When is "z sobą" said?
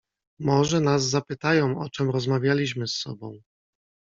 2.87-3.39